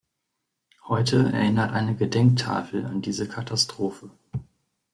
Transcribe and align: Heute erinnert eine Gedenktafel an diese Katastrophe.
Heute 0.87 1.29
erinnert 1.31 1.73
eine 1.73 1.95
Gedenktafel 1.95 2.87
an 2.87 3.03
diese 3.03 3.27
Katastrophe. 3.27 4.09